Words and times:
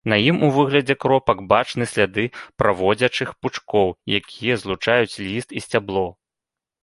На 0.11 0.15
ім 0.27 0.37
у 0.45 0.47
выглядзе 0.53 0.93
кропак 1.03 1.41
бачны 1.51 1.85
сляды 1.91 2.23
праводзячых 2.63 3.35
пучкоў, 3.45 3.87
якія 4.21 4.55
злучаюць 4.63 5.19
ліст 5.27 5.49
і 5.61 5.63
сцябло. 5.67 6.05